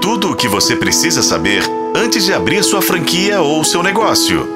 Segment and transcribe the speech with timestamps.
[0.00, 1.62] Tudo o que você precisa saber
[1.94, 4.48] antes de abrir sua franquia ou seu negócio.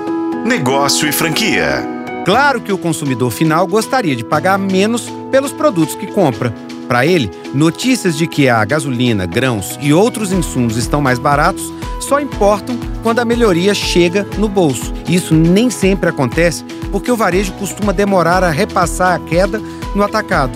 [0.43, 1.87] Negócio e franquia.
[2.25, 6.53] Claro que o consumidor final gostaria de pagar menos pelos produtos que compra.
[6.89, 11.71] Para ele, notícias de que a gasolina, grãos e outros insumos estão mais baratos
[12.01, 14.95] só importam quando a melhoria chega no bolso.
[15.07, 19.61] Isso nem sempre acontece porque o varejo costuma demorar a repassar a queda
[19.95, 20.53] no atacado.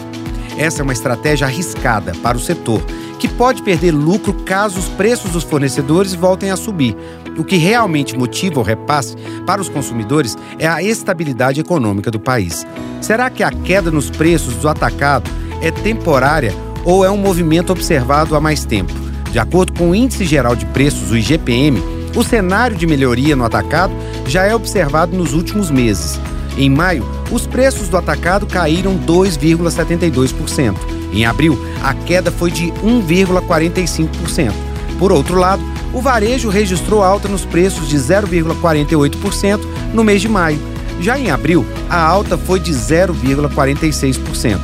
[0.57, 2.83] Essa é uma estratégia arriscada para o setor,
[3.19, 6.97] que pode perder lucro caso os preços dos fornecedores voltem a subir.
[7.37, 12.67] O que realmente motiva o repasse para os consumidores é a estabilidade econômica do país.
[13.01, 16.55] Será que a queda nos preços do atacado é temporária
[16.85, 18.93] ou é um movimento observado há mais tempo?
[19.31, 21.81] De acordo com o Índice Geral de Preços, o IGPM,
[22.17, 23.93] o cenário de melhoria no atacado
[24.27, 26.19] já é observado nos últimos meses.
[26.59, 30.75] Em maio, os preços do atacado caíram 2,72%.
[31.13, 34.53] Em abril, a queda foi de 1,45%.
[34.99, 35.63] Por outro lado,
[35.95, 39.61] o varejo registrou alta nos preços de 0,48%
[39.95, 40.59] no mês de maio.
[41.01, 44.59] Já em abril, a alta foi de 0,46%.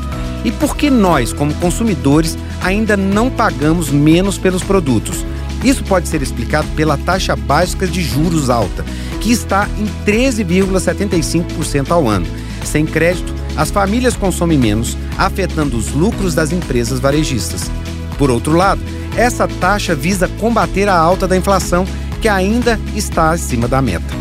[0.45, 5.25] E por que nós, como consumidores, ainda não pagamos menos pelos produtos?
[5.65, 8.85] Isso pode ser explicado pela taxa básica de juros alta,
[9.21, 12.27] que está em 13,75% ao ano.
[12.63, 17.71] Sem crédito, as famílias consomem menos, afetando os lucros das empresas varejistas.
[18.19, 18.83] Por outro lado,
[19.17, 21.87] essa taxa visa combater a alta da inflação,
[22.21, 24.15] que ainda está acima da meta.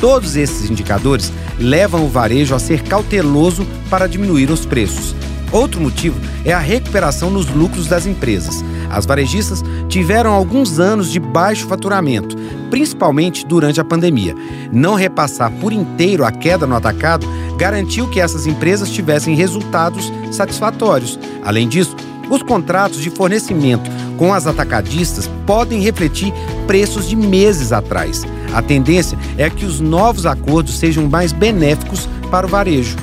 [0.00, 5.14] Todos esses indicadores levam o varejo a ser cauteloso para diminuir os preços.
[5.52, 8.64] Outro motivo é a recuperação nos lucros das empresas.
[8.88, 12.36] As varejistas tiveram alguns anos de baixo faturamento,
[12.70, 14.34] principalmente durante a pandemia.
[14.72, 21.18] Não repassar por inteiro a queda no atacado garantiu que essas empresas tivessem resultados satisfatórios.
[21.44, 21.96] Além disso,
[22.30, 26.32] os contratos de fornecimento com as atacadistas podem refletir
[26.66, 28.22] preços de meses atrás.
[28.54, 32.96] A tendência é que os novos acordos sejam mais benéficos para o varejo.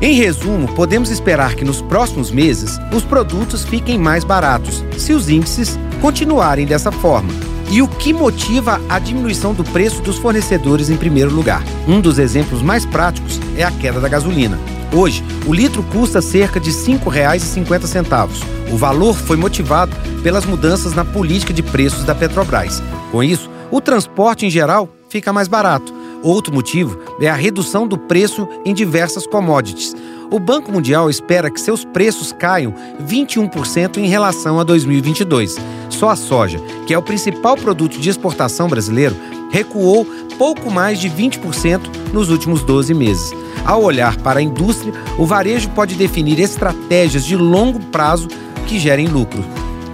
[0.00, 5.28] Em resumo, podemos esperar que nos próximos meses os produtos fiquem mais baratos, se os
[5.28, 7.32] índices continuarem dessa forma.
[7.70, 11.62] E o que motiva a diminuição do preço dos fornecedores em primeiro lugar?
[11.88, 14.58] Um dos exemplos mais práticos é a queda da gasolina.
[14.92, 18.28] Hoje, o litro custa cerca de R$ 5,50.
[18.72, 22.82] O valor foi motivado pelas mudanças na política de preços da Petrobras.
[23.10, 25.93] Com isso, o transporte em geral fica mais barato.
[26.24, 29.94] Outro motivo é a redução do preço em diversas commodities.
[30.30, 32.72] O Banco Mundial espera que seus preços caiam
[33.06, 35.56] 21% em relação a 2022.
[35.90, 39.14] Só a soja, que é o principal produto de exportação brasileiro,
[39.50, 40.06] recuou
[40.38, 41.80] pouco mais de 20%
[42.14, 43.30] nos últimos 12 meses.
[43.62, 48.28] Ao olhar para a indústria, o varejo pode definir estratégias de longo prazo
[48.66, 49.44] que gerem lucro.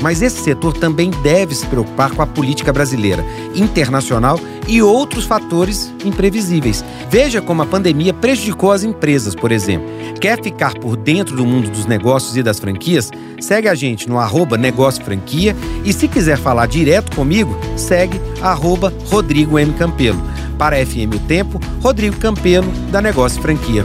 [0.00, 3.24] Mas esse setor também deve se preocupar com a política brasileira,
[3.54, 4.40] internacional
[4.70, 6.84] e outros fatores imprevisíveis.
[7.10, 9.88] Veja como a pandemia prejudicou as empresas, por exemplo.
[10.20, 13.10] Quer ficar por dentro do mundo dos negócios e das franquias?
[13.40, 18.92] Segue a gente no arroba Negócio Franquia e se quiser falar direto comigo, segue arroba
[19.06, 19.72] Rodrigo M.
[19.72, 20.22] Campelo.
[20.56, 23.84] Para FM O Tempo, Rodrigo Campelo, da Negócio Franquia.